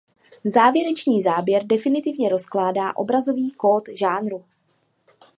[0.43, 4.45] Závěrečný záběr definitivně rozkládá obrazový kód žánru.